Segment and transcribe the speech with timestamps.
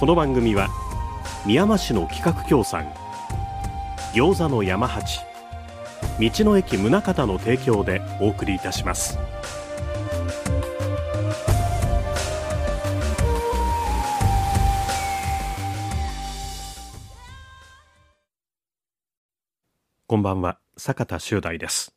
[0.00, 0.70] この番組は
[1.44, 2.90] 宮間市の企画協賛
[4.14, 5.20] 餃子の山八
[6.18, 9.18] 道の駅宗像の提供でお送りいたします。
[20.06, 21.94] こんばんは坂田修大です。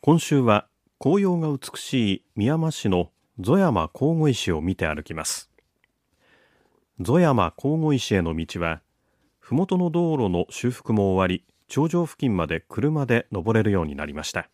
[0.00, 0.66] 今週は
[0.98, 5.49] 紅葉が美しい宮間市のゾ山高後石を見て歩きます。
[7.02, 8.82] ゾ山高後石への道は
[9.38, 14.50] 麓の道路の修復も終わり頂上付近まで車で登れるようになりました。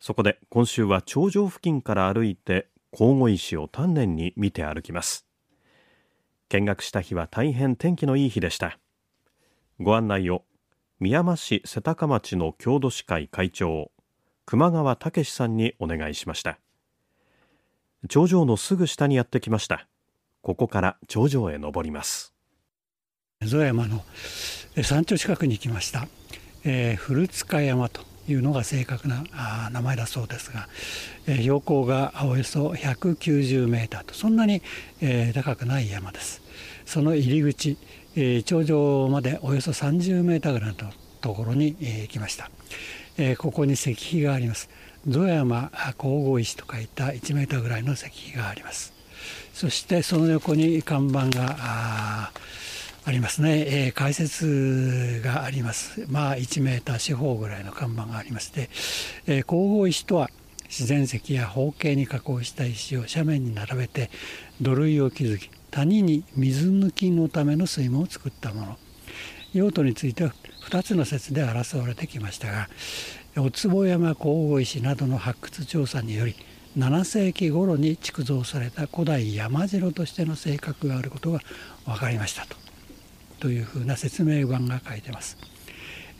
[0.00, 5.26] そこで今週は頂上付近から歩いて高後石を丹念に見て歩きます。
[6.48, 8.78] 見学した日は大変天気のいい日でした。
[9.80, 10.44] ご案内を
[10.98, 13.90] 宮間市瀬高町の郷土史会会長
[14.46, 16.58] 熊川武さんにお願いしました。
[18.08, 19.86] 頂上のすぐ下にやってきました。
[20.42, 22.34] ここから頂上へ登ります。
[23.44, 24.04] ゾ山の
[24.82, 26.08] 山頂近くに来ました、
[26.64, 29.24] えー、古塚山というのが正確な
[29.72, 30.68] 名前だそうですが、
[31.26, 34.60] えー、標高がおよそ190メーターとそんなに、
[35.00, 36.42] えー、高くない山です。
[36.84, 37.78] その入り口、
[38.16, 40.74] えー、頂上までおよそ30メーターぐらいの
[41.20, 42.50] ところに、えー、来ました、
[43.18, 44.68] えー、ここに石碑があります。
[45.06, 48.97] ゾ山皇后石と書いた1メーターぐらいの石碑があります。
[49.58, 56.06] そしてその横に看板がありますね、えー、解説があります。
[56.08, 58.70] まあ1メーター四方ぐらいの看板がありまして、
[59.26, 60.30] えー、皇后石とは
[60.68, 64.10] 自然石や方形に加工した石を斜面に並べて
[64.60, 68.78] 土塁を築き谷に水抜きのための水門を作ったもの。
[69.54, 70.32] 用途については
[70.68, 72.68] 2つの説で争われてきましたが
[73.36, 76.36] お坪山皇后石などの発掘調査により
[76.78, 81.40] 7世紀頃に築造された古代山城としての性格があることが
[81.84, 82.56] 分かりましたと。
[83.40, 85.38] というふうな説明版が書いてます。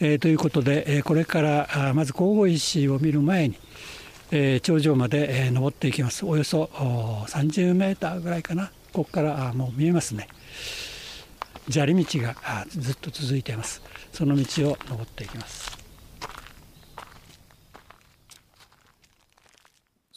[0.00, 3.56] えー、ということで、え、これからあまず皇后石を見る前に、
[4.32, 6.26] え、頂上まで、え、登っていきます。
[6.26, 6.70] およそ
[7.28, 8.72] 30メーターぐらいかな。
[8.92, 10.26] ここからあもう見えますね。
[11.70, 12.34] 砂利道が
[12.68, 13.80] ずっと続いています。
[14.12, 15.77] その道を登っていきます。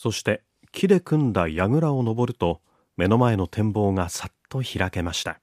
[0.02, 0.42] そして
[0.72, 2.60] 木で組んだ櫓を登ると
[2.98, 5.40] 目の前の展望がさっと開けました、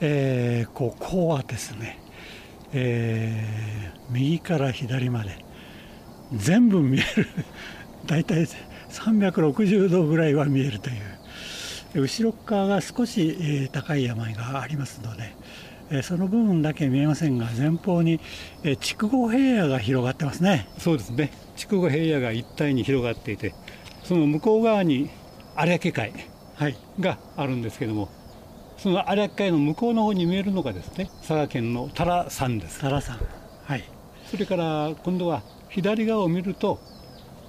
[0.00, 2.00] えー、ここはですね、
[2.72, 5.44] えー、右から左まで
[6.32, 7.28] 全部見える。
[8.06, 8.48] 大体
[8.90, 10.92] 360度ぐらいは見えるとい
[11.94, 12.02] う。
[12.02, 15.36] 後ろ側が少し、え高い山がありますので、
[15.90, 18.18] えその部分だけ見えませんが前方に、
[18.64, 20.68] え筑後平野が広がってますね。
[20.78, 21.30] そうですね。
[21.58, 23.52] 筑後平野が一帯に広がっていて
[24.08, 25.10] その向こう側に
[25.62, 26.14] 有明海
[26.98, 28.10] があるんですけども、はい、
[28.78, 32.80] その有明海の向こうの方に見えるのがですね佐賀県の多良山です。
[32.80, 33.18] 多良山。
[33.64, 33.84] はい。
[34.30, 36.80] それから今度は左側を見ると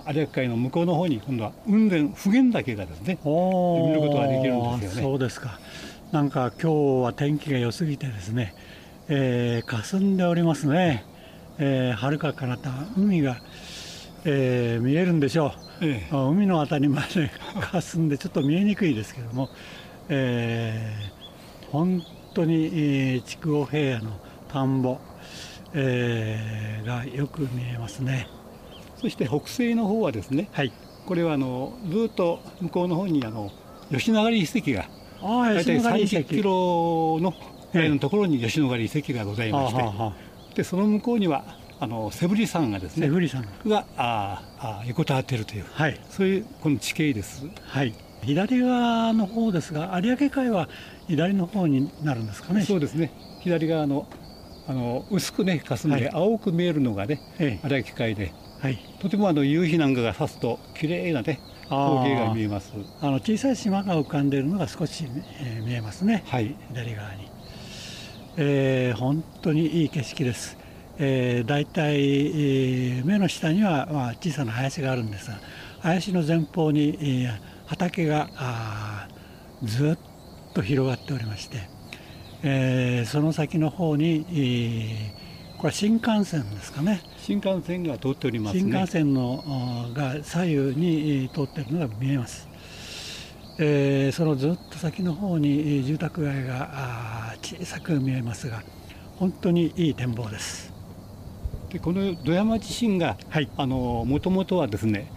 [0.05, 5.01] 有明海の向こうの方に今度は雲仙普賢岳がですね見ることができるんですよね。
[5.01, 5.61] そうですか。
[6.11, 8.53] なんか今日は天気が良すぎてですね、
[9.07, 11.05] えー、霞んでおりますね、
[11.57, 13.37] えー、遥か彼方海が、
[14.25, 17.31] えー、見えるんでしょう、ええ、海の辺りまで
[17.71, 19.49] 霞んでちょっと見えにくいですけども、
[20.09, 22.03] えー、本
[22.33, 24.11] 当に、えー、筑後平野の
[24.49, 24.97] 田んぼ、
[25.73, 28.27] えー、がよく見えますね。
[28.97, 30.73] そして北西の方はですね、はい、
[31.05, 33.51] これはあのずっと向こうの方にあの
[33.91, 34.89] 吉野ヶ里遺跡が
[35.21, 37.33] 大体30キロの
[37.71, 39.83] ぐらいのところに吉野ヶ里遺跡がございまして、
[40.55, 41.45] でその向こうには
[41.79, 47.45] あのセブリ山がですねセブリ山がああ横たわっているという、はい、そういうこの地形です。
[47.67, 47.93] はい。
[48.21, 50.67] 左側の方ですが有明海は
[51.07, 52.63] 左の方になるんですかね。
[52.63, 53.11] そうですね。
[53.41, 54.07] 左側の
[54.67, 61.39] あの薄くね霞んで青く見えるのがね、はい、有明海ではい、とてもあの夕日なんかが差すと綺麗なね
[61.69, 62.73] 光景が見えます。
[62.99, 65.05] あの小さい島が浮かんでいるのが少し、
[65.39, 67.31] えー、見えますね、はい、左側に、
[68.35, 70.57] えー、本当にいい景色です、
[71.01, 75.39] えー、だいたい、えー、目の下には、まあ、小さな林があるんですが
[75.79, 79.07] 林の前方に、えー、畑があ
[79.63, 79.97] ずっ
[80.53, 81.69] と広がっておりまして、
[82.43, 87.01] えー、その先の方に、えー、これは新幹線ですかね。
[87.17, 92.49] 新幹線が通っております、ね、新幹線のが左右に通っているのが見えます、
[93.59, 98.63] えー、そのずっと先の方に住宅街が小さく見えますが
[99.17, 100.78] 本当にいい展望です
[101.69, 105.11] でこの土山自身が、はい、あのもともとはですね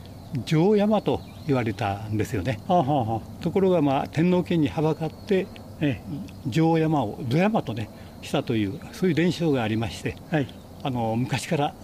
[0.46, 2.60] 城山と言われたんですよね。
[2.66, 5.46] はあはあ、ところが、まあ、天皇家にはばかって、
[5.80, 7.90] ええ、城山を土山とね
[8.22, 10.48] したというそういう伝承がありまして、はい、
[10.82, 11.74] あの昔から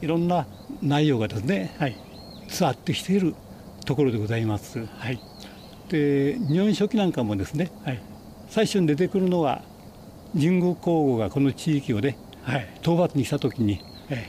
[0.00, 0.46] いろんな
[0.82, 1.96] 内容がですね、はい、
[2.48, 3.34] 伝わってきている
[3.84, 4.86] ところでございます。
[4.86, 5.20] はい、
[5.88, 8.02] で日本書紀なんかもですね、はい、
[8.48, 9.62] 最初に出てくるのは
[10.34, 13.80] 神宮皇后がこの地域をね、はい、討伐にした時に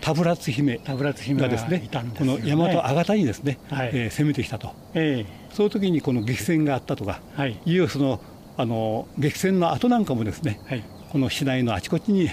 [0.01, 8.19] タブラツ姫がですね、この大和あがたにですね、はい、えー、攻めてきたと、えー、その時にこの激戦があったとか、はい、いよその
[8.57, 12.29] あの激戦の後なんかもですね、はい、この市内のあちこちに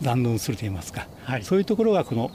[0.00, 2.30] 残存するといいますか、はい、そういうところがこの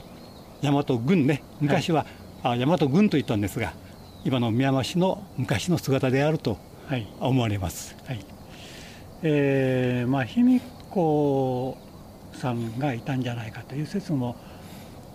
[0.62, 2.06] 大和軍ね昔は、
[2.44, 3.72] はい、大和軍と言ったんですが
[4.24, 6.58] 今の宮山市の昔の姿であると
[7.20, 7.94] 思われます。
[8.06, 8.20] はい。
[9.22, 10.60] えーまあ、卑弥
[10.90, 11.76] 呼
[12.34, 14.36] さんがいたんじゃないかという説も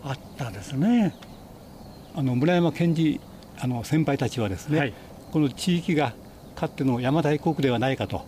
[0.03, 1.15] あったですね。
[2.15, 3.19] あの村山賢治
[3.59, 4.93] あの先輩たちはですね、はい、
[5.31, 6.13] この地域が
[6.55, 8.25] かつての邪馬台国ではないかと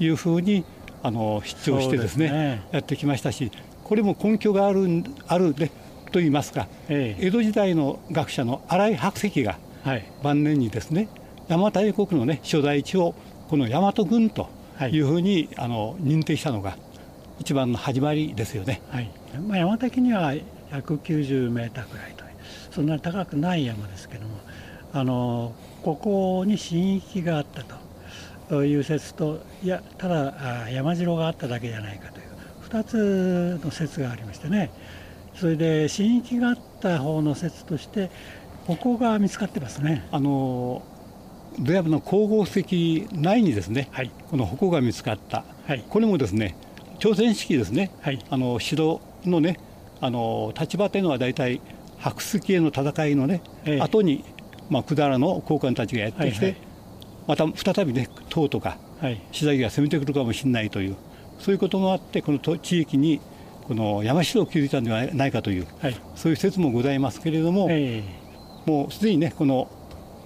[0.00, 0.08] い。
[0.08, 0.64] うふうに、
[1.02, 3.52] あの主張してですね、ね、やってきましたし
[3.84, 5.70] これも根拠があるあるね
[6.10, 9.58] と言いますか、ええ、江戸時代の学者の新井白石が
[10.22, 11.08] 晩年にですね、
[11.48, 13.14] 邪馬台国のね所在地を
[13.48, 14.48] この大和軍と
[14.90, 16.78] いうふうに、あの認定したのが
[17.40, 18.80] 一番の始まりですよね。
[18.90, 19.10] はい。
[19.46, 20.32] まあ、山的には
[20.70, 22.24] 190メーターくらいと
[22.70, 24.38] そんなに高くない山ですけども。
[24.96, 25.52] あの
[25.82, 27.64] ここに神域があった
[28.48, 32.24] という説といやただ山城があっただけじゃないかという。
[32.68, 34.70] 2つの説がありましてね。
[35.34, 38.10] それで神域があった方の説として
[38.68, 40.06] ここが見つかってますね。
[40.12, 40.82] あの
[41.58, 46.56] 土山の光合石内にですね、はい、この矛が見つかった、はい、これもですね
[47.04, 49.60] 朝鮮式ですね、はい、あの城のね
[50.00, 51.60] あの立場というのは大体
[51.98, 54.24] 白石への戦いのね、ええ、後に、
[54.70, 56.60] まあ、百済の高官たちがやってきて、はいはい、
[57.28, 58.78] また再びね唐とか
[59.32, 60.96] 次第が攻めてくるかもしれないという
[61.40, 63.20] そういうこともあってこの地域に
[63.64, 68.02] この山城を築いたんではないかという、はい、そういう説もございますけれども、え、
[68.64, 69.70] もうすでにねこの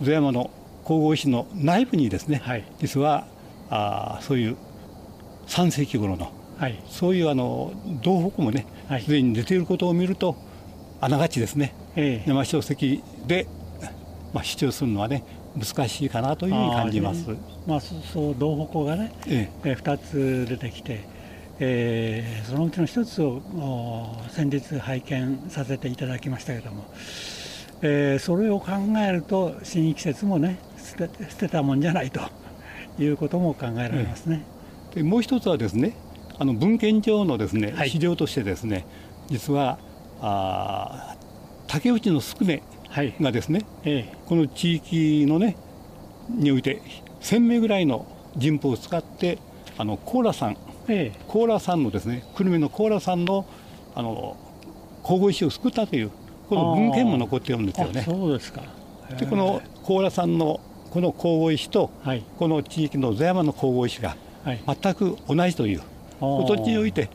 [0.01, 0.53] 津山の
[0.85, 3.27] 皇后石の内部にですね、はい、実は
[3.69, 4.57] あそういう
[5.49, 7.73] 3世紀頃のはい、そういうあの
[8.03, 8.67] 道北もね
[9.01, 10.37] すで、はい、に出ていることを見ると
[11.01, 13.47] あながちですね、えー、山椒石で、
[14.33, 15.23] まあ、主張するのはね
[15.57, 17.29] 難しいかなというふうに感じます。
[17.67, 19.73] まあ、そう道北がね、ええ。
[19.75, 21.01] ー、2つ出てきて、
[21.61, 23.41] えー、そのうちの1つを
[24.31, 26.85] 先日拝見させていただきましたけども、
[27.83, 32.21] えー、それを考えると新季節もね捨て捨てたもんじゃないと
[32.99, 34.45] いうことも考えられますね。
[34.95, 35.95] でもう一つはですね
[36.39, 38.87] あの文献上のですね、はい、資料としてですね
[39.29, 39.79] 実は
[40.21, 41.17] あ
[41.67, 42.63] 竹内の宿根
[43.21, 45.57] がですね、はいええ、この地域のね
[46.31, 46.83] において
[47.21, 49.39] 1000名ぐらいの人歩を使って
[49.77, 50.57] あの高良山、
[50.89, 53.47] ええ、高良山のですね久留米の高良山の
[53.95, 54.37] あの
[55.05, 56.11] 神々石を救ったという
[56.49, 58.03] この文献も残っているんですよね。
[58.03, 58.63] そうですか。
[59.19, 65.83] でこの高良山のこの神々石と、はい、この地域の座山の神々石が全く同じという、
[66.21, 67.09] 土地において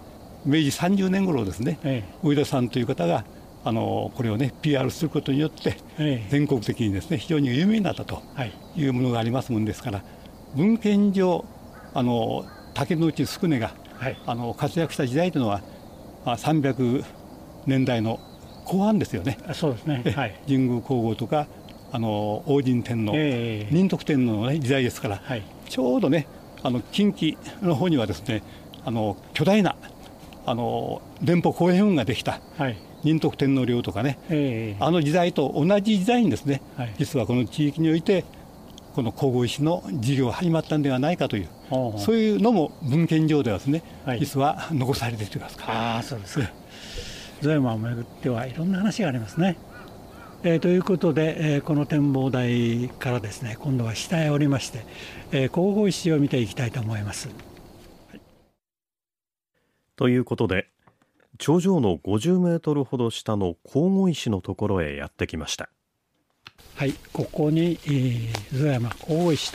[0.45, 3.25] 明治30年頃ですね、ええ、上田さんという方が
[3.65, 8.21] あのこれをね PR することによって、え、全国的にですね非常に有名になったと
[8.75, 8.85] い。
[8.85, 10.03] うものがありますもんですから、
[10.55, 11.45] 文献上
[11.93, 15.61] あの竹之内宿根が、はい、あの活躍した時代というのは、
[16.25, 17.05] まあ、300
[17.65, 18.19] 年代の
[18.65, 19.37] 後半ですよね。
[19.53, 21.47] そうですね、はい、神宮皇后とか
[21.91, 26.27] あの王神天皇、仁徳天皇の、ね、時代ですから、はい、ちょうどね
[26.63, 28.41] あの近畿の方にはですね
[28.85, 29.75] あの巨大な
[30.45, 38.25] あの連邦公園運ができた、はい、仁徳天皇陵とかね、えー、あの時代と同じ時代にですね、はい、実はこの地域において
[38.93, 41.49] この皇后石の事業が始まったんではないかという、
[41.97, 46.47] そういうのも文献上ではですね、はい、実は残されていますかああそうですか。
[47.41, 49.57] 富山をめぐってはいろんな話がありますね。
[50.43, 54.85] えー、ということで、えー、この展望台からですね今度は下へ降りまして、
[55.31, 57.29] えー、皇后石を見ていきたいと思います。
[59.95, 60.69] ということで
[61.37, 65.69] 頂上の50メートルほど下の黄金石のところへやってきました。
[66.75, 69.51] はいここに、えー、山黄金石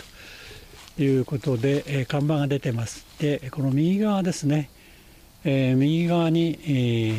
[0.96, 3.06] ということで、えー、看板が出てます。
[3.18, 4.70] でこの右側ですね、
[5.44, 6.68] えー、右側に、え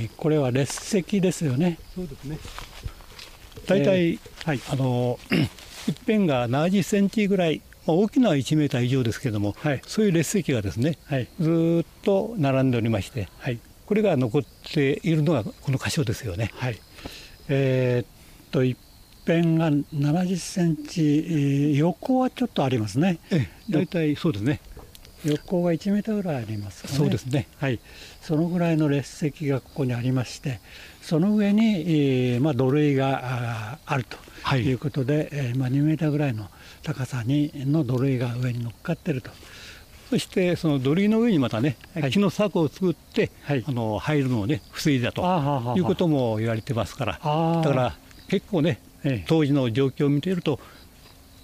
[0.08, 1.80] ー、これは列石ですよね。
[1.96, 2.38] そうですね。
[3.68, 5.20] 大体、えー、はい、あの
[5.88, 16.52] 一辺が70センチぐらいまあ、大きなは1メーター以上ですけれども、はい、そういう列石がですね、はい、ずっと並んでおりまして、はい、これが残っているのがこの箇所ですよね。
[16.56, 16.80] はい
[17.52, 18.08] えー、っ
[18.52, 18.78] と一
[19.26, 23.20] 辺が70センチ、横はちょっとありますね。
[23.32, 24.60] ええ、大体そうですね。
[25.26, 26.96] 横が1メーターぐらいありますかね。
[26.96, 27.48] そうですね。
[27.58, 27.80] はい。
[28.22, 30.60] そのぐらいの列石がここにありまして、
[31.02, 31.82] その上に、
[32.34, 36.50] えー、まあ土塁があるということで、はい、えー、まあ2メーターぐらいの
[36.90, 39.30] 高さにの土塁が上に乗っかってると。
[40.10, 45.22] そしてその土塁の上にまたね、はい、木の柵を作って、はい、あの入るのをね防いだと
[45.78, 47.20] いうことも言われてますから、だ
[47.70, 47.96] から
[48.28, 48.82] 結構ね、
[49.28, 50.60] 当時の状況を見ていると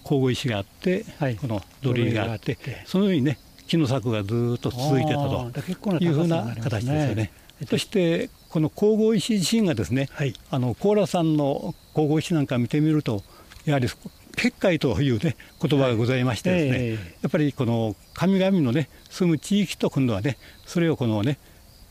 [0.03, 3.37] 神々石があって、はい、この土塁があってその上にね
[3.67, 7.31] 木の柵がずっと続いてたというふうな形ですよね。
[7.69, 13.21] そしてこの神々石自身がですね、はい、あの高良山の神々石なんか見てみると
[13.65, 13.87] やはり
[14.35, 16.79] 結界というね言葉がございましてですね、はい。
[16.79, 21.37] えー、やっぱりこの神々のね住む地域と今度はねそれをこのね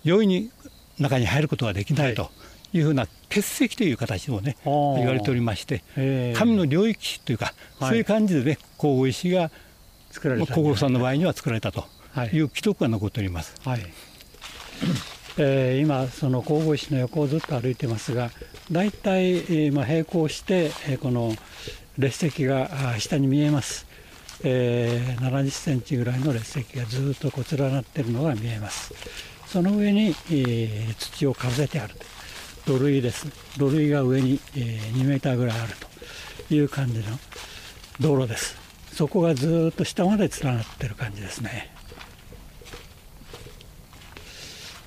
[0.05, 0.51] 容易に
[0.99, 2.31] 中に入ることができないと
[2.73, 9.51] いうふうな結石という形もね言われておりまして、えー、神の領域というか、はい、そういう感じでね神々石が
[10.11, 11.85] 作られた、ね、さんの場合には作られたと
[12.33, 13.55] いう記録が残っております。
[13.65, 13.81] はい。
[15.37, 18.31] えー、今その神々石の横をずっと歩いてますが
[18.71, 21.35] 大体、えー、まあ並行して、えー、この
[21.99, 23.87] 列石が下に見えます、
[24.43, 28.93] えー、70センチぐらいの列石がずっとこつらなっているのが見えます。
[29.47, 31.95] その上に、えー、土をかぶせてある
[32.67, 33.29] 土塁です。
[33.59, 35.75] 土塁が上に、えー、2メーターぐらいある
[36.49, 37.05] という感じの
[38.01, 38.57] 道路です。
[38.93, 41.73] そこがずっと下まで連なってる感じですね。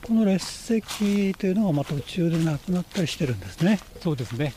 [0.05, 3.79] この列石というのはまた途中でなくなったりしてるんですね。
[4.01, 4.53] そうですね。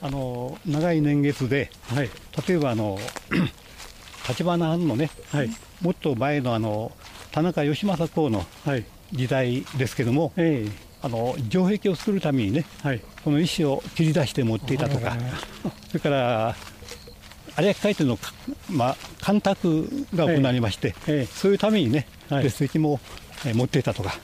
[0.00, 2.10] あの長い年月で、はい、
[2.46, 2.98] 例えばあの
[4.28, 5.50] 立花藩のね、はい、
[5.80, 6.92] もっと前のあの
[7.32, 8.44] 田中義政公の
[9.12, 10.64] 時代ですけども、はい、
[11.02, 15.16] あの城壁を作るためにね、はい、この石を切り出して持っていたとか、
[15.88, 16.56] それから
[17.58, 18.18] 有明海底の、
[18.70, 20.94] まあ、干拓が行われまして、
[21.26, 23.00] そういうためにね、別石も
[23.44, 24.18] 持っていたとか、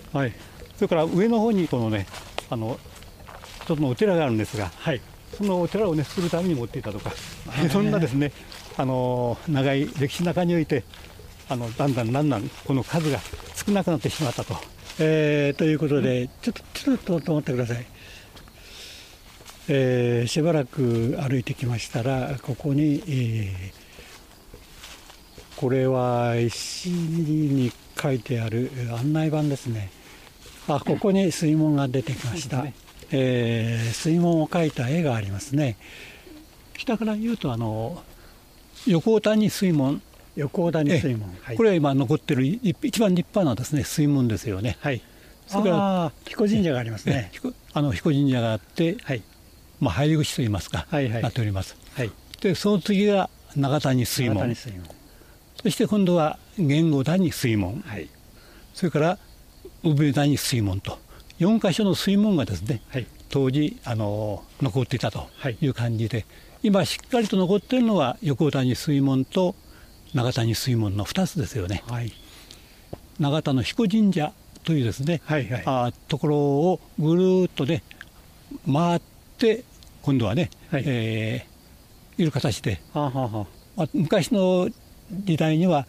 [0.77, 2.07] それから上の方にこのね
[2.51, 2.79] あの
[3.65, 5.01] 一つのお寺があるんですが、はい、
[5.37, 7.13] そのお寺をね作るために持っていたとか、
[7.71, 8.33] そんなですね
[8.77, 10.85] あの長い歴史の中において
[11.49, 13.19] あのだんだんだんだんこの数が
[13.55, 14.55] 少なくなってしまったと。
[15.01, 17.85] えー、ということで、ちょっとちょっと止まってください。
[19.67, 23.73] えー、しばらく歩いてきましたらここに、えー、
[25.57, 29.91] これは石に書いてある案内板ですね
[30.69, 32.75] あここに水門が出てきました、ね、
[33.11, 35.77] えー、水門を描いた絵がありますね。
[36.75, 38.03] 北から言うとあの
[38.87, 40.03] 横谷水門。
[40.37, 44.77] 横谷水門、はい、これは今残ってる一番立派なですね水門ですよね。
[44.81, 45.01] はい。
[45.47, 47.31] それから彦神社がありますね。
[47.73, 49.23] あの彦神社があって、はい。
[49.81, 54.55] まあ、入り口といいますか、はいはい、なっております、はい、でその次が長谷水門。
[54.55, 54.85] 水門。
[55.63, 58.09] そして今度は言語谷水門、はい、
[58.73, 59.19] それから
[59.83, 60.99] 産谷水門と
[61.39, 65.29] 4箇所の水門がですね、はい、当時あの残っていたと
[65.61, 65.67] い。
[65.67, 66.27] う感じで、はい、
[66.63, 69.55] 今しっかりと残っているのは横谷水門と
[70.15, 72.13] 長谷水門の2つですよね、はい、
[73.19, 77.83] 長田の彦神社というですね、はいはい、あところをぐるっとね
[78.73, 79.01] 回っ
[79.39, 79.65] て
[80.03, 84.69] 今度はね、はい、えー、いる形で、はあはあ、昔の
[85.11, 85.87] 時代には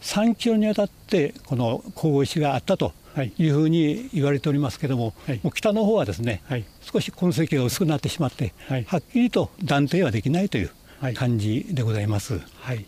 [0.00, 3.32] 3キロにわたってこの神々石があったとい。
[3.38, 10.70] うふうに言われておりますけれども、はい、もう北の方はですね、はい、少し痕跡が薄くなってしまって、はい、はっきりと断定はできないという
[11.14, 12.40] 感じでございます。
[12.60, 12.84] はい、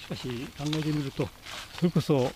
[0.00, 0.28] しかし
[0.58, 1.28] 考えてみると
[1.78, 2.32] それこそ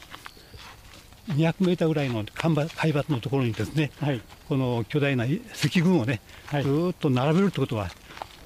[1.28, 7.90] 200メーターぐらいの海抜のところにですね、はい、この巨大な石群をね、はい、ずっと並べるってことは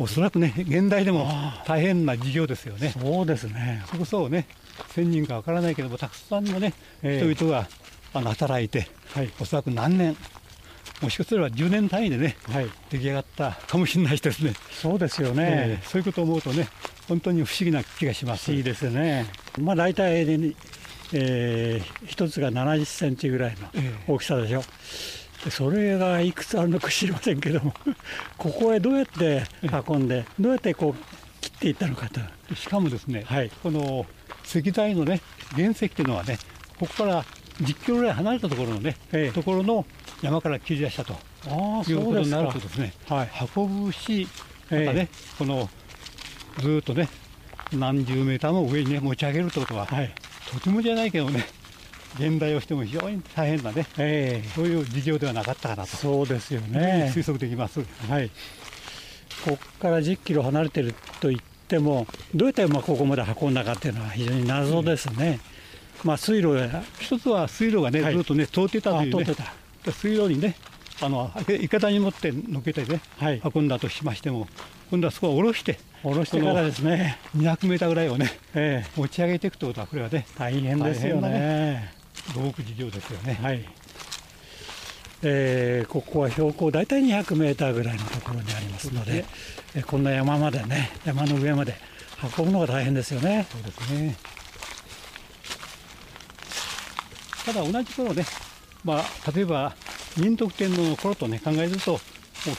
[0.00, 1.30] おそらくね現代でも
[1.66, 2.95] 大変な事業ですよね。
[2.99, 4.47] そうですねそこそね
[4.95, 7.69] 1000人かわからないけどもたくさんのね、えー、人々が
[8.14, 10.16] あの働いて、はい、おそらく何年
[11.02, 14.54] もしかすれば10年単位でね、はい、出来上がったかもしれないですね。
[14.71, 16.69] そうですよね、えー、そういうことを思うとね、
[17.09, 18.52] 本当に不思議な気がします。
[18.52, 19.26] いいですね。
[19.59, 20.54] まあ大体、ね、
[21.12, 23.69] えー、一つが70センチぐらいの
[24.14, 24.59] 大きさでしょ。
[24.59, 24.64] えー、
[25.49, 27.73] それがいくつあるのか知りませんけども、
[28.37, 29.44] ここへどうやって
[29.88, 32.20] 運んで、どうやってこう切っっていったのかと。
[32.54, 34.06] しかもですね、はい、この
[34.44, 35.20] 石材のね
[35.54, 36.38] 原石っていうのはね
[36.78, 37.23] ここから
[37.61, 39.85] 10キロぐらい離れたところのね、ええ、ところの
[40.23, 44.26] 山から切り出したということになるとですね、はい、運ぶし、
[44.70, 45.68] またね、え、この
[46.59, 47.09] ずっとね
[47.73, 50.11] 何十メーターも上にね持ち上げるってことは、はい、
[50.50, 51.44] とてもじゃないけどね
[52.14, 55.96] 現代をしても非常に大変なね、えー、そういう事業ではなかったかなと。
[55.96, 57.12] そうですよね。
[57.14, 57.80] 推測できます。
[58.08, 58.30] はい。
[59.44, 65.40] ここから10キロ離れてると言ってもどうやってまあここまで運んだかっていうのは非常に謎ですね。
[66.02, 69.24] うん、まあ水路や一つは水路がね、はい、ずっとね通ってたというね。
[69.92, 70.56] 水路にね
[71.00, 74.46] あのいかだに持ってのけてね、はい、運んだとしましても
[74.90, 77.18] 今度はそこを下ろして下ろしてからですね。
[77.36, 81.28] 200メーターぐらいをね、えー、持ち上げていくということはこれはね大変ですよね。
[81.28, 82.00] ね
[82.34, 83.38] 土木事業ですよね。
[83.42, 83.64] はい。
[85.22, 89.24] えー、ここは標高大体200メーターぐらいのところにありますので、
[89.74, 91.74] えこんな山までね山の上まで
[92.38, 93.46] 運ぶのが大変ですよね。
[93.50, 94.16] そうですね。
[97.44, 98.24] ただ同じ頃ね
[98.84, 99.74] まあ例えば
[100.16, 102.00] 仁徳天皇の頃とね考えると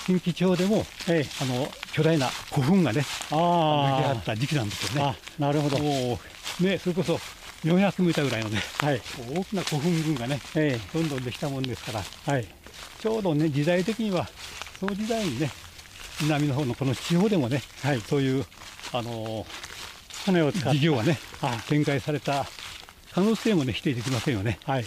[0.06, 5.16] 近畿地方でも、ええ、あの巨大な古墳がね、ああった時期なんですよね。
[5.40, 5.80] なるほど。
[5.80, 7.20] ね、それこそ
[7.64, 9.02] 400メーターぐらいのね、はい、
[9.36, 12.48] 大きな古墳群がね、ええ、どんどんできたもんですから、はい、
[13.00, 14.28] ちょうどね、時代的には、
[14.80, 15.52] その時代にね、
[16.22, 18.46] 南の方のこの地方でもね、はい、そういう、
[18.94, 19.46] あの
[20.26, 21.18] 骨を使事業がね、
[21.68, 22.46] 展開された
[23.14, 24.60] 可能性もね、否定できませんよね。
[24.66, 24.86] はい。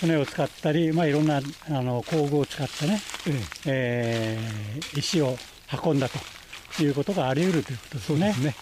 [0.00, 3.00] 船を使ったり、まあ、いろんなあの工具を使ってね、
[3.66, 4.80] ええ。
[4.80, 5.36] ー、石を
[5.84, 8.32] 運んだということがあり得るということですね。
[8.34, 8.54] すね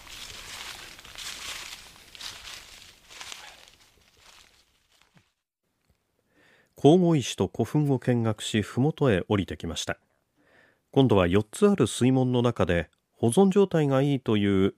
[6.85, 9.97] 黄金石と古墳を見学し麓へ降りてきました。
[10.91, 14.75] 今度は4つある水門の中で保存状態がいいという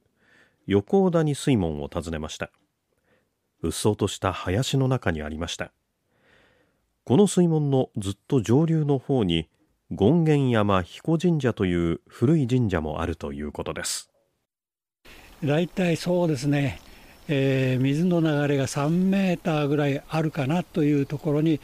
[0.68, 2.50] 横尾谷水門を訪ねました。
[3.62, 5.74] うっそうとした林の中にありました。
[7.04, 9.50] この水門のずっと上流の方に
[9.90, 14.10] 権現山彦神社という古い神社もあるということです。
[15.44, 16.80] 大体そうですね、
[17.30, 21.60] えー、水の流れが3メーターぐらいあるかなというところに、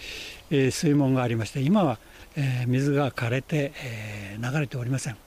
[0.52, 2.00] えー、水門がありまして今は、
[2.36, 5.18] えー、水が枯れて、え流れておりません、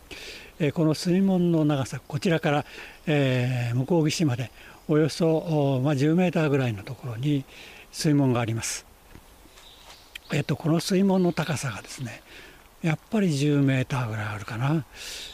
[0.58, 2.64] えこの水門の長さこちらから、
[3.06, 4.50] え向こう岸まで
[4.88, 7.44] およそ、まあ、10メーターぐらいのところに
[7.90, 8.86] 水門があります。
[10.32, 12.20] えっと、この水門の高さがですね
[12.82, 14.84] やっぱり10メーターぐらいあるかな。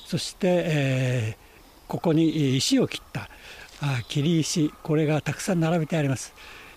[0.07, 3.29] そして、えー、ここに石を切った
[4.09, 6.35] 切り石これがたくさん並べてあります、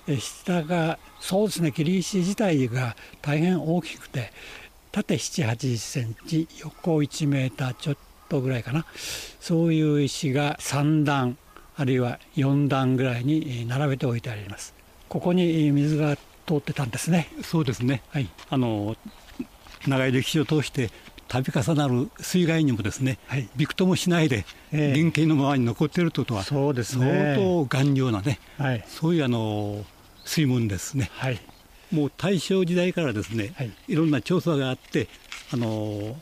[0.07, 4.31] え下がそうですね切り石自体が大変大きくて
[4.91, 7.97] 縦7 8 0センチ横1メーターちょっ
[8.29, 8.85] とぐらいかな
[9.39, 11.37] そういう石が3段
[11.77, 14.73] あるいは4段ぐらいに並べておいてあります
[15.09, 17.27] ここに水が通ってたんですね。
[17.43, 18.03] そうですね。
[18.09, 18.29] はい。
[18.49, 18.95] あの
[19.87, 20.89] 長い歴史を通して
[21.27, 29.83] 度重なる水害にもですね、はい、びくともしないで、えー、原型のままに残っているということは、そうですね、相当頑丈なね、はい、そういうあの
[30.23, 31.39] 水門ですね、はい、
[31.91, 35.07] もう大正時代からですね、はい、いろんな調査があって、
[35.51, 36.15] あの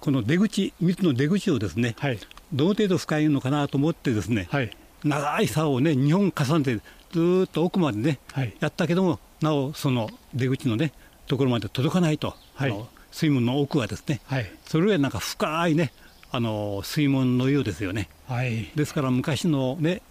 [0.00, 2.18] この出口、水の出口をですね、はい、
[2.52, 4.70] どの程度深いのかなと思ってですね、はい、
[5.04, 6.82] 長い竿をね、2本重ねて、
[7.12, 10.92] ずっと奥までね、はい、やったけども、なおその出口のね
[11.26, 15.90] ところまで届かないと、はい、の水門の奥はですね、はい、それぐらいなんか深いね
[16.30, 20.02] あの水門のようですよね、はい、ですから昔のね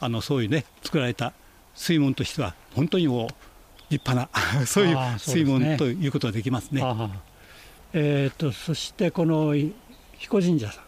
[0.00, 1.32] あのそういうね作られた
[1.74, 3.28] 水門としては本当にもう
[3.88, 4.14] 立派
[4.58, 6.82] なそういう水門、ね、ということができますね。
[7.94, 9.54] えーと、そしてこの
[10.18, 10.84] 彦神社さん。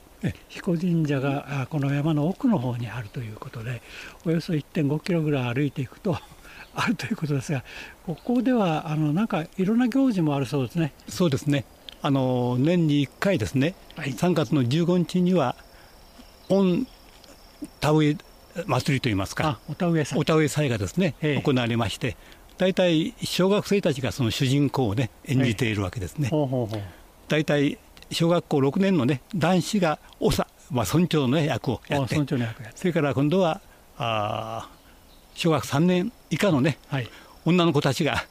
[0.48, 3.83] 彦神社がこの山の奥の方にあるということで
[4.24, 6.18] およそ1.5キロぐらい歩いていくと
[6.75, 7.65] あるということですが、
[8.07, 10.93] ここではあのなんかいろんな行事もあるそうですね。
[11.09, 11.65] そうですね。
[12.03, 15.57] あの年に1回ですね、はい、3月の15日には、
[16.51, 16.81] 御
[17.81, 18.17] 田植え
[18.67, 22.17] 祭りといいますか、お田植え祭お田植え祭がですね、行われまして、
[22.59, 26.31] 大体小学生たちがその主人公をね、演じているわけですね。
[27.29, 27.79] 大体
[28.11, 32.17] 小学校6年のね、男子が長、まあ、村長の、ね、役をやって、
[32.75, 33.61] それから今度は、
[33.97, 34.69] あ
[35.35, 37.09] 小学3年以下のね、はい、
[37.44, 38.25] 女の子たちが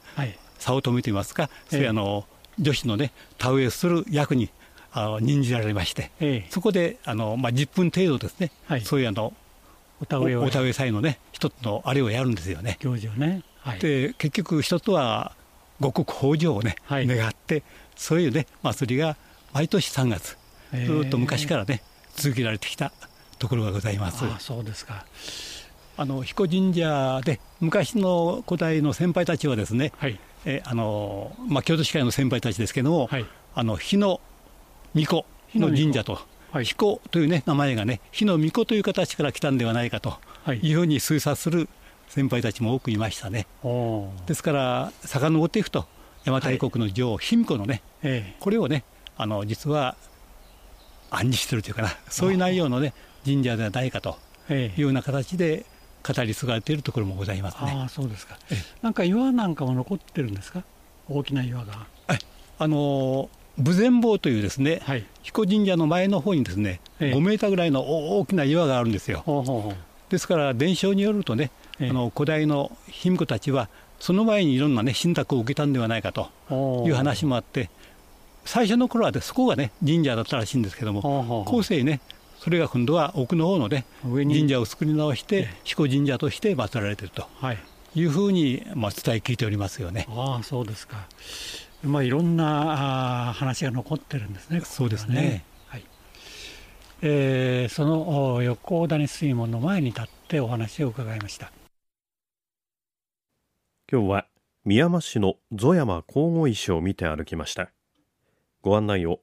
[0.58, 2.24] 早乙女といいますか、そういうあの
[2.58, 4.50] 女子のね田植えする役に
[4.92, 9.34] あの任じられまして、ええ、そこであの、まあ、10分程度ですね、はい、そういうあの
[10.00, 12.78] お田植えお田植え祭のね一つのあれをやるんですよね。
[12.80, 15.32] 行事をね、はい、で結局一つは
[15.80, 17.62] 五穀豊穣をね、はい、願って
[17.96, 19.16] そういうね祭りが
[19.52, 20.36] 毎年3月
[20.72, 21.82] ずっと昔からね
[22.14, 22.92] 続けられてきた
[23.38, 24.24] ところがございます。
[24.24, 25.04] あそうですか
[25.96, 34.20] あの彦神社で昔の古代の先輩たちはですね、はい、えあのまあ、京都市会の先輩たちですけども、はい、あの日の
[34.94, 36.18] 巫女の神社と、
[36.50, 40.14] はい、彦という、ね、名前がね日の巫女という形から来たんではないかと
[40.62, 40.72] い。
[40.72, 41.68] うふうに推察する
[42.08, 43.46] 先輩たちも多くいましたね。
[44.26, 45.86] ですから遡っていくと
[46.26, 47.82] 邪馬台国の女王卑弥呼のね、
[48.40, 48.84] これをね
[49.16, 49.96] あの実は
[51.10, 52.92] 暗示してるというかなそういう内容のね
[53.24, 54.18] 神社ではないかと
[54.50, 55.64] いうような形で
[56.06, 57.72] 語り継がれているところもございますね。
[57.84, 58.36] あそうですか。
[58.82, 60.62] なんか岩なんかも残ってるんですか？
[61.08, 61.86] 大きな岩が。
[62.58, 69.22] あの豊前坊というですね、はい、彦神社の前の方にですね、ええ、5メーターぐらいの大きな岩があるんですよ。
[69.24, 69.74] ほうほうほう
[70.10, 77.70] ですから伝承によるとね、ええ、あの古代の卑弥呼たちはその前にいろんなね信託を受けたんではないかという話もあって、
[78.44, 82.00] 最初の頃はでそこがね神社だったらしいんですけども、後世ね
[82.44, 87.26] それが今度は奥の方のね神社を作り直して彦神社として祀られていると
[87.94, 90.06] いうふうに、まあ、伝え聞いておりますよね。
[90.10, 91.08] ああそうですか。
[91.82, 94.60] まあいろんな話が残ってるんですね。
[94.60, 95.42] そうですね。
[95.68, 95.84] はい。
[97.00, 101.50] えー、その横谷水門の前に立ってお話を伺いました。
[103.90, 104.26] 今日は
[104.66, 107.70] 宮間市のゾ山皇后石を見て歩きました。
[108.60, 109.20] ご案内を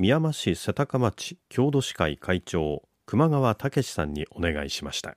[0.00, 5.16] 宮間市瀬高町郷土史会会長熊川武さんにお願いしました。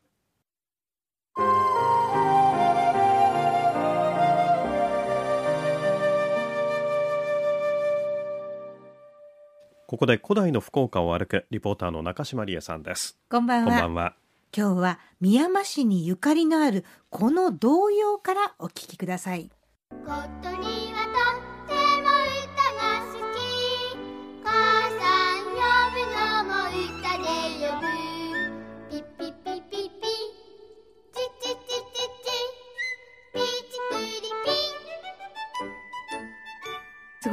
[9.86, 13.20] ここで古代の福岡を歩くリポーターの中島理恵さんです。
[13.30, 13.70] こんばんは。
[13.70, 14.16] こんばんは。
[14.58, 19.52] 今日は宮間市にゆかりのあるこの童謡からお聞きください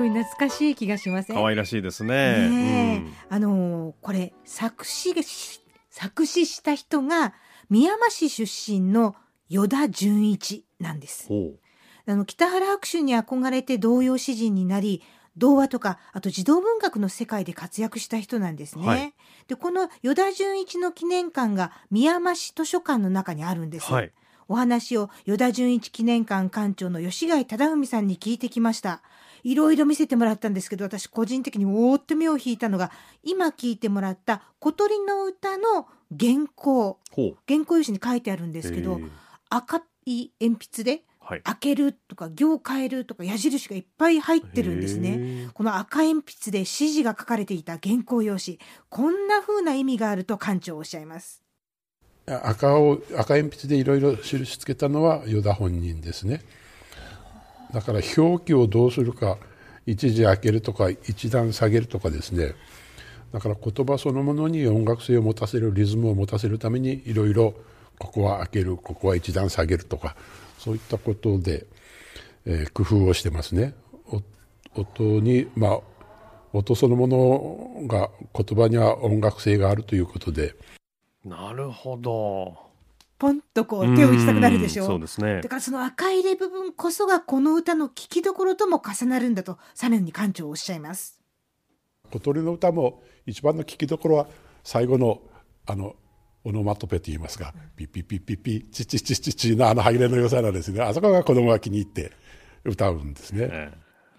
[0.09, 1.37] い懐かしい気がしません？
[1.37, 5.14] 可愛らしいですね、ねうん、あのこれ作詞
[5.90, 7.35] 作詞した人が
[7.71, 9.14] 宮間市出身の
[9.49, 11.29] 依田純一なんです。
[12.07, 15.03] あの北原白秋に憧れて童謡詩人になり
[15.37, 18.87] 童話とかあと児童文学の世界で活躍した人なんですね。
[18.87, 19.14] はい、
[19.47, 23.92] でこの依田純一の記念館が宮間市図書館の中にあるんです。
[23.92, 24.12] はい、
[24.49, 29.03] お話を依田純一記念館館長の吉貝忠文さんに聞いてきました。
[29.44, 32.90] いろいろ見せてもらったんですけど、私個人的におーって目を引いたのが、
[33.22, 35.87] 今聞いてもらった小鳥の歌の
[36.18, 36.98] 原稿。
[37.48, 39.01] 原稿用紙に書いてあるんですけど、
[39.51, 41.03] 赤い鉛筆で
[41.44, 45.48] 開けるとか行を変えるとか矢印がいっぱい入ってるんですね。
[45.55, 48.59] この赤鉛筆で指示が書かれていた原稿用紙。
[48.88, 51.42] こんな風な意味があると館長おっしゃいます。
[52.27, 56.42] 赤を赤鉛筆でいろいろ印つけたのは依田本人ですね
[57.73, 59.39] だから表記をどうするか
[59.87, 62.55] 一時開けるとか一段下げるとかですね。
[63.33, 67.55] だから言葉そのものに音楽性を持たせるリズムを持たせるためにいろいろ
[67.99, 70.17] ここは開けるここは一段下げるとか
[70.59, 71.67] そういったことで、
[72.47, 73.75] えー、工夫をしてますね。
[74.75, 75.81] 音にまあ
[76.53, 80.55] 音そのものが言葉には音楽性があるということで。
[81.25, 82.68] なるほど。
[83.19, 84.85] ポンとこう手を打ちたくなるでしょ？
[84.85, 84.87] う。
[84.87, 85.41] そうですね。
[85.41, 91.21] だからその赤入れ部分こそがこの歌の聞きどころとも重なるんだと、さらに館長おっしゃいます。
[92.11, 94.29] 小鳥の歌も一番の聞きどころは
[94.63, 95.21] 最後の
[95.67, 95.97] あの
[96.45, 100.81] オノマトペと言いますか、ピッピッピッピッピッチチチチチのあの歯切れの良さなんですね。
[100.81, 102.13] あそこが子供が気に入って
[102.65, 103.49] 歌うんですね。
[103.51, 103.75] え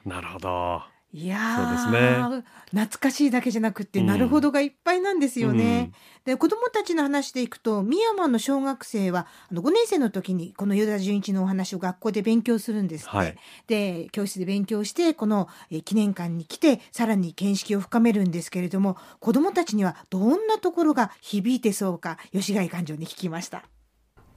[0.05, 0.81] ー、なるほど。
[1.11, 2.43] いやそうですね。
[2.65, 5.91] 懐かしいだけじゃなくて、なるほどがいっぱいなんですよね。
[6.25, 13.11] うん、で子どもたちの話でいくと深山の小学生はあの5年生の時にこの与田純一のお話を学校で勉強するんですね。
[13.11, 23.63] はい、で教室で勉強してこの、え記念館に来てさらに見識を深めるんですけれども子どもたちにはどんなところが響いてそうか吉貝館長に聞きました。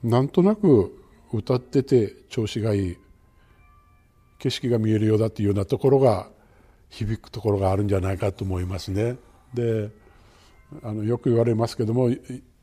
[0.03, 0.91] なんとなく
[1.31, 2.97] 歌ってて調子がいい
[4.39, 6.29] 景色が見えるようだっていうようなところが
[6.93, 9.15] 響くところがあるんじゃないかと思いますね。
[9.53, 9.89] で
[10.83, 12.09] あのよく言われますけども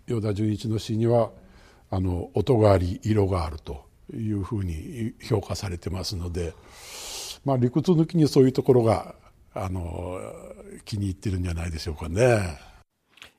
[0.06, 1.30] 与田純一の詩には
[1.90, 6.54] あの音があり色があるというふうに評価されてますので、
[7.44, 9.14] まあ、理屈抜きにそういうところが
[9.52, 10.18] あの
[10.84, 12.58] 気に入ってるんじゃないでしょうかね。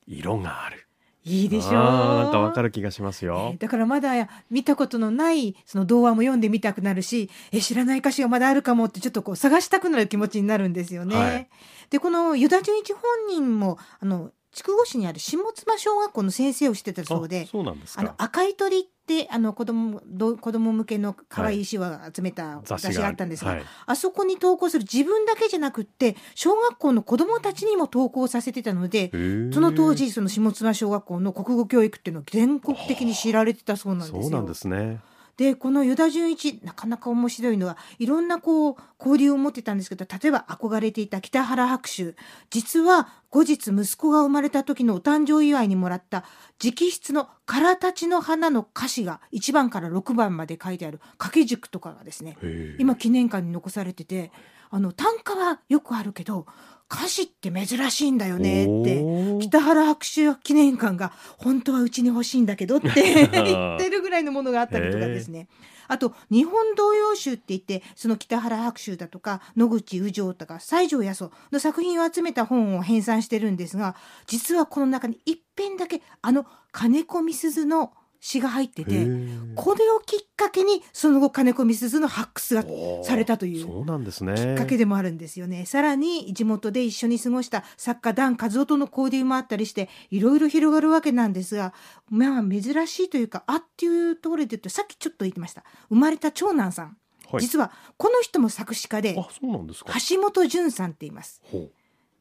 [0.08, 0.88] 色がある
[1.24, 1.70] いいでしょ？
[1.70, 1.74] う。
[1.74, 11.16] なんかわかる気がしますよ、えー、だからまだ見たことのないその童話も読んでみたくなるし、え知らない歌詞がまだあるかもってちょっとこう探したくなる気持ちになるんですよね。
[11.16, 11.48] はい、
[11.90, 18.90] でこの依田純一本人もあの筑後市にある下妻小学校の先生をしてたそうでそうなんですあの赤い鳥って
[19.30, 29.12] あの子供ど子供向けの可愛い詩を集めた雑誌があったんですが、はい、あそこに投稿する自分だけじゃなくって小学校の子供たちにも投稿させてたので
[29.54, 34.22] その当時その下妻小学校の国語教育っていうのは全国的に知られてたそうなんですよ。
[34.24, 35.00] そうなんですね
[35.38, 42.16] でこの依田純一なかなか面白いのはいろんなこう交流を持ってたんですけど例えば憧れていた北原白秋
[42.50, 46.26] 実は後日息子が生まれた時のお誕生祝いにもらった
[46.64, 52.38] 直筆の「空たちの花」の歌詞が1番から6番まで書いてある掛け軸とかがですね
[52.80, 54.32] 今記念館に残されてて
[54.70, 56.46] あの単価はよくあるけど
[56.92, 59.04] 歌詞って珍しいんだよねって。
[59.40, 62.90] 北原白秋記念館が本当はうちに欲しいんだけどって
[63.32, 65.48] 言ってるぐらいのものがあったりとかですね。
[65.88, 77.92] あと日本童謡集って言ってその北原白秋だとか野口宇城とか西条八十の作品を集めた本を編纂してるんですが実はこの中に一編だけあの金子みすずの
[78.24, 79.08] 詩が入ってて
[79.56, 82.64] これをきっかけにその後金子みすずの発掘が
[83.04, 84.36] されたというそうなんですね。
[84.36, 85.66] きっかけでもあるんですよね。
[85.66, 91.74] さらに地元で一緒に過ごした作家段和夫との交流もあったりしていろいろ広がるわけなんですが
[92.12, 95.64] まあ珍しいというかあっていうところで言うとさっきちょっと言ってました。
[95.90, 96.98] 生まれた長男さん、
[97.32, 101.42] はい、実はこの人も作詞家で橋本淳さんって言います。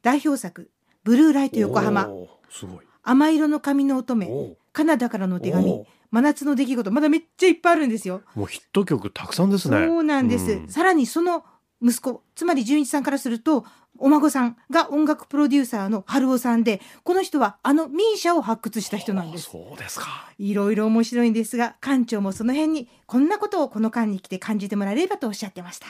[0.01, 0.71] 代表作
[1.05, 2.09] 「ブルーライト横浜」
[2.49, 2.85] すごい。
[3.03, 5.85] 甘色の髪の乙女カナダからの手紙。
[6.11, 6.91] 真夏の出来事。
[6.91, 8.21] まだめっちゃいっぱいあるんですよ。
[8.35, 9.87] もうヒット曲たくさんですね。
[9.87, 11.45] そうなんです、うん、さらにその
[11.81, 13.65] 息子つまり純一さんからすると
[13.97, 19.45] お孫さんが音楽プロデューサーの春尾さんでこの人はあのミーシャを発掘した人なんです。
[19.45, 20.31] そうですか。
[20.37, 25.87] いろいろ面白いんですが館長もその辺にこんなことをこの間に来て感じてもらえればとおっしゃってました。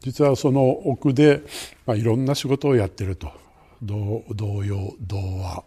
[0.00, 1.42] 実はその奥で、
[1.84, 3.30] まあ、いろんな仕事をやってると。
[3.80, 4.24] 童
[4.64, 5.64] 謡童話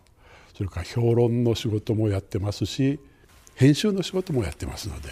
[0.62, 3.00] それから評論の仕事もやってますし
[3.56, 5.10] 編集の仕事もやってますので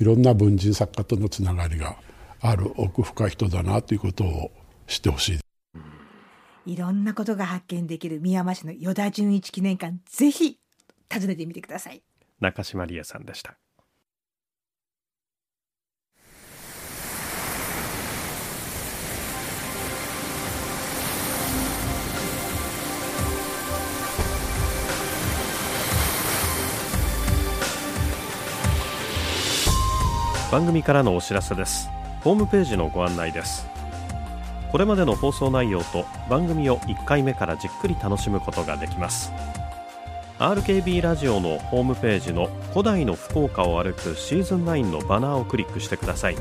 [0.00, 1.96] いろんな文人作家とのつながりが
[2.40, 4.50] ある奥深い人だなということを
[4.86, 10.58] 知ってほしいいろんなことが発見できる宮山市の依田純一記念館ぜひ
[11.12, 12.02] 訪ねてみてください。
[12.40, 13.58] 中島理恵さんでした
[30.50, 31.90] 番組からのお知らせです。
[32.24, 33.66] ホームページのご案内です。
[34.72, 39.30] これまでの放送内容と番組を1回目からじっくり楽しむことができます。
[40.38, 46.36] RKB ラジオのホームページの古代の福岡を歩くシーズン9のバナーをクリックしてください。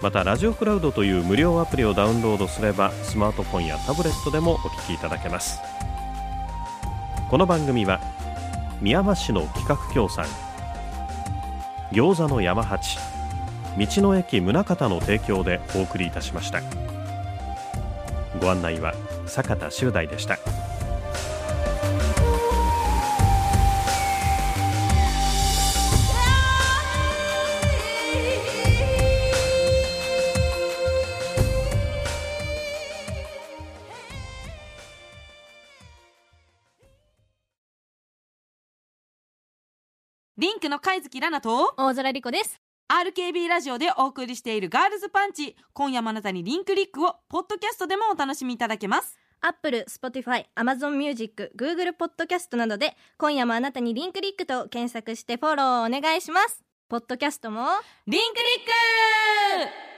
[0.00, 5.58] またラジオクラウドという無料アプリをダウンロードすればスマートフォンやタブレットでもお聞きいただけます。
[7.28, 8.00] この番組は
[8.80, 10.26] 宮間市の企画協賛
[11.92, 12.98] 餃子の山八。
[13.76, 16.60] 道の駅宗像の提供でお送りいたしました。
[18.40, 18.94] ご案内は
[19.26, 20.38] 坂田修大でした。
[40.70, 42.60] の貝月ラナと大空莉子です。
[42.88, 45.56] RKB ラジオでお送りしているガールズパンチ。
[45.72, 49.18] 今夜もあなたにリンクリックをポッドキャストでもお楽しみいただけます。
[49.40, 56.62] Apple、 Spotify、 Amazon Music、 Google ポッドキャストなどで今夜もあなたにリンクリックと検索してフォローお願いします。
[56.88, 57.66] ポッドキャストも
[58.06, 58.42] リンクリ
[59.62, 59.89] ック